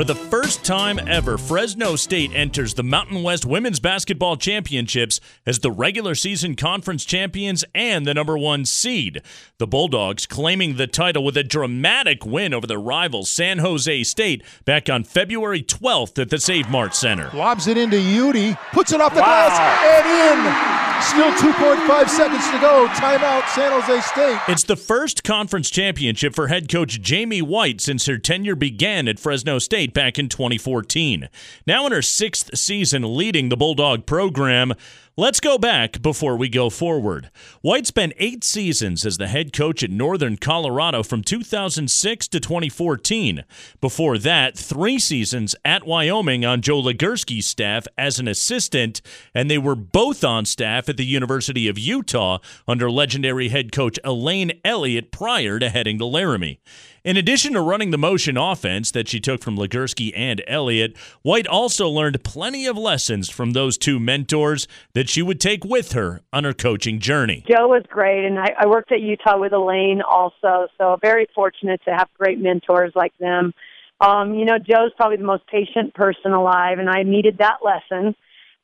[0.00, 5.58] For the first time ever, Fresno State enters the Mountain West Women's Basketball Championships as
[5.58, 9.20] the regular season conference champions and the number one seed.
[9.58, 14.42] The Bulldogs claiming the title with a dramatic win over their rival San Jose State
[14.64, 17.28] back on February 12th at the Save Mart Center.
[17.34, 19.48] Lobs it into Utti, puts it off the wow.
[19.48, 20.79] glass and in.
[21.02, 22.86] Still 2.5 seconds to go.
[22.92, 24.38] Timeout, San Jose State.
[24.48, 29.18] It's the first conference championship for head coach Jamie White since her tenure began at
[29.18, 31.28] Fresno State back in 2014.
[31.66, 34.74] Now in her sixth season leading the Bulldog program,
[35.20, 37.30] Let's go back before we go forward.
[37.60, 43.44] White spent eight seasons as the head coach at Northern Colorado from 2006 to 2014.
[43.82, 49.02] Before that, three seasons at Wyoming on Joe Legerski's staff as an assistant,
[49.34, 53.98] and they were both on staff at the University of Utah under legendary head coach
[54.02, 56.60] Elaine Elliott prior to heading to Laramie.
[57.02, 61.46] In addition to running the motion offense that she took from Legersky and Elliott, White
[61.46, 66.20] also learned plenty of lessons from those two mentors that she would take with her
[66.32, 67.44] on her coaching journey.
[67.48, 71.80] Joe was great, and I, I worked at Utah with Elaine also, so very fortunate
[71.86, 73.52] to have great mentors like them.
[74.00, 78.14] Um, you know, Joe's probably the most patient person alive, and I needed that lesson.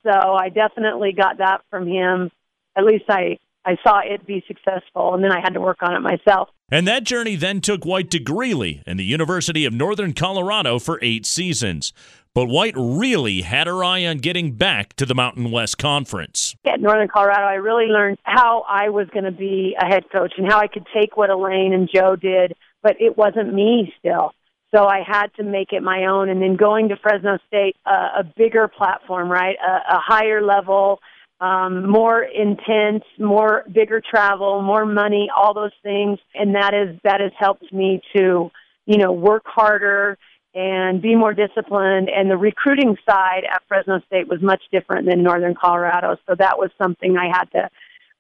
[0.03, 2.31] So I definitely got that from him.
[2.77, 5.95] At least I I saw it be successful, and then I had to work on
[5.95, 6.49] it myself.
[6.71, 11.01] And that journey then took White to Greeley and the University of Northern Colorado for
[11.03, 11.93] eight seasons.
[12.37, 16.55] But White really had her eye on getting back to the Mountain West Conference.
[16.67, 20.35] At Northern Colorado, I really learned how I was going to be a head coach
[20.37, 24.33] and how I could take what Elaine and Joe did, but it wasn't me still.
[24.75, 26.29] So I had to make it my own.
[26.29, 29.57] And then going to Fresno State, uh, a bigger platform, right?
[29.67, 31.01] A, a higher level
[31.41, 37.21] um, more intense, more bigger travel, more money, all those things, and that is that
[37.21, 38.51] has helped me to,
[38.85, 40.19] you know, work harder
[40.57, 42.09] and be more disciplined.
[42.09, 46.59] And the recruiting side at Fresno State was much different than Northern Colorado, so that
[46.59, 47.71] was something I had to.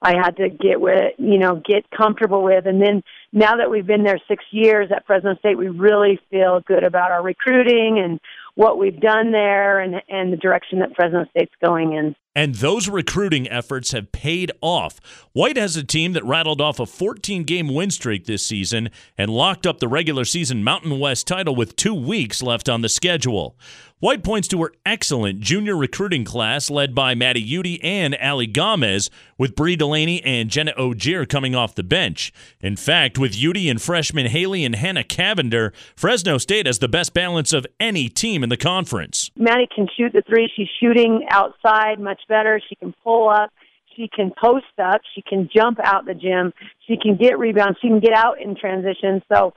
[0.02, 2.66] I had to get with, you know, get comfortable with.
[2.66, 3.02] And then
[3.32, 7.10] now that we've been there six years at Fresno State, we really feel good about
[7.10, 8.20] our recruiting and
[8.56, 12.16] what we've done there and, and the direction that Fresno State's going in.
[12.34, 14.98] And those recruiting efforts have paid off.
[15.32, 19.30] White has a team that rattled off a 14 game win streak this season and
[19.30, 23.56] locked up the regular season Mountain West title with two weeks left on the schedule.
[23.98, 29.08] White points to her excellent junior recruiting class led by Maddi Utti and Aly Gamez,
[29.38, 32.30] with Brie Delaney and Jenna Ogier coming off the bench.
[32.60, 37.14] In fact, with Udy and freshman Haley and Hannah Cavinder, Fresno State has the best
[37.14, 39.30] balance of any team in the conference.
[39.34, 40.52] Maddie can shoot the three.
[40.54, 42.60] She's shooting outside much better.
[42.68, 43.50] She can pull up.
[43.96, 45.00] She can post up.
[45.14, 46.52] She can jump out the gym.
[46.86, 47.78] She can get rebounds.
[47.80, 49.22] She can get out in transition.
[49.32, 49.54] So,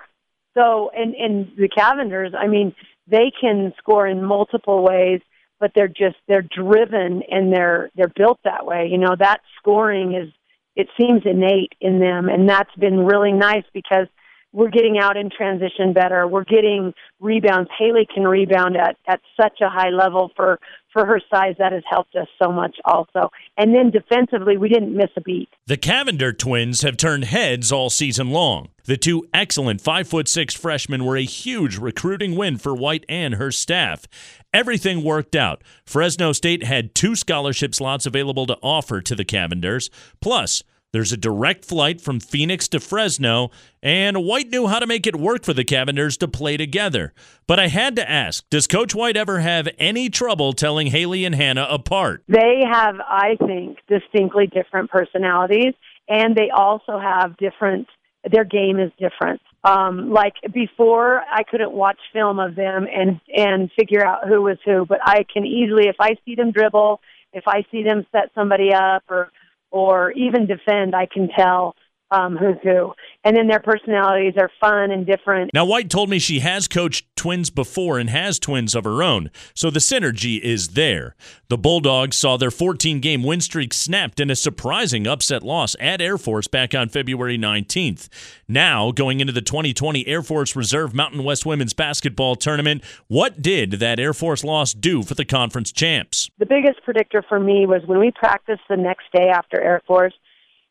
[0.53, 2.73] so and and the Cavinders, I mean,
[3.09, 5.22] they can score in multiple ways,
[5.59, 8.88] but they're just they're driven and they're they're built that way.
[8.92, 10.31] You know, that scoring is
[10.75, 14.08] it seems innate in them, and that's been really nice because
[14.51, 16.27] we're getting out in transition better.
[16.27, 17.69] We're getting rebounds.
[17.77, 20.59] Haley can rebound at, at such a high level for,
[20.91, 21.55] for her size.
[21.59, 23.29] That has helped us so much also.
[23.57, 25.49] And then defensively, we didn't miss a beat.
[25.67, 28.69] The Cavinder twins have turned heads all season long.
[28.85, 33.35] The two excellent five foot six freshmen were a huge recruiting win for White and
[33.35, 34.07] her staff.
[34.51, 35.63] Everything worked out.
[35.85, 39.91] Fresno State had two scholarship slots available to offer to the Cavinders.
[40.21, 43.51] Plus, there's a direct flight from Phoenix to Fresno,
[43.83, 47.13] and White knew how to make it work for the Cavinders to play together.
[47.45, 51.35] But I had to ask Does Coach White ever have any trouble telling Haley and
[51.35, 52.23] Hannah apart?
[52.28, 55.73] They have, I think, distinctly different personalities,
[56.07, 57.88] and they also have different,
[58.29, 59.41] their game is different.
[59.63, 64.57] Um, like before, I couldn't watch film of them and, and figure out who was
[64.66, 66.99] who, but I can easily, if I see them dribble,
[67.33, 69.31] if I see them set somebody up or
[69.72, 71.75] or even defend, I can tell
[72.12, 72.94] um, who's who.
[73.24, 75.52] And then their personalities are fun and different.
[75.53, 79.29] Now, White told me she has coached twins before and has twins of her own,
[79.53, 81.16] so the synergy is there.
[81.50, 86.02] The Bulldogs saw their 14 game win streak snapped in a surprising upset loss at
[86.02, 88.08] Air Force back on February 19th.
[88.47, 93.72] Now, going into the 2020 Air Force Reserve Mountain West Women's Basketball Tournament, what did
[93.73, 96.29] that Air Force loss do for the conference champs?
[96.40, 100.14] The biggest predictor for me was when we practiced the next day after Air Force,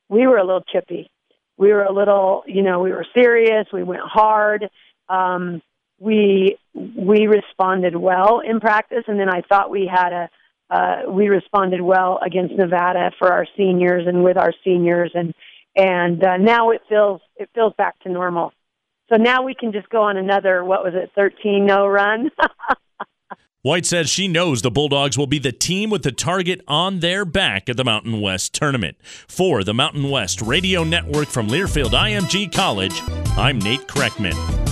[0.09, 1.11] we were a little chippy
[1.59, 3.67] we were a little, you know, we were serious.
[3.73, 4.69] We went hard.
[5.09, 5.61] Um,
[5.99, 10.31] we we responded well in practice, and then I thought we had a
[10.71, 15.35] uh, we responded well against Nevada for our seniors and with our seniors, and
[15.75, 18.53] and uh, now it feels it feels back to normal.
[19.11, 22.31] So now we can just go on another, what was it, 13 no run?
[23.69, 27.27] White says she knows the Bulldogs will be the team with the target on their
[27.27, 28.97] back at the Mountain West tournament.
[29.29, 33.03] For the Mountain West Radio Network from Learfield IMG College,
[33.37, 34.68] I'm Nate Kreckman.